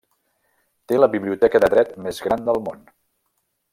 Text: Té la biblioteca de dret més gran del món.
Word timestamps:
Té 0.91 0.97
la 0.99 1.09
biblioteca 1.15 1.61
de 1.65 1.69
dret 1.73 1.93
més 2.07 2.23
gran 2.29 2.49
del 2.49 2.63
món. 2.69 2.83